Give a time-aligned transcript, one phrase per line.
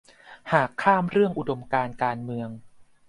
[0.51, 2.49] หากข้ามเรื่องอุดมการณ์การเมือง